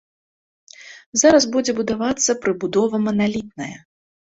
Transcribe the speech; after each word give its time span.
Зараз 1.23 1.43
будзе 1.57 1.71
будавацца 1.81 2.31
прыбудова 2.47 3.03
маналітная. 3.07 3.73